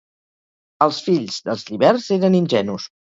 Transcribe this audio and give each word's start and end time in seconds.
Els 0.85 1.01
fills 1.07 1.37
dels 1.49 1.65
lliberts 1.67 2.09
eren 2.17 2.39
Ingenus. 2.39 2.89